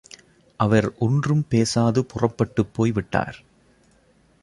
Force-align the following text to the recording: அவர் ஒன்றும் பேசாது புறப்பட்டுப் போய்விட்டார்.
அவர் 0.57 0.97
ஒன்றும் 0.97 1.47
பேசாது 1.47 2.05
புறப்பட்டுப் 2.05 2.73
போய்விட்டார். 2.73 3.43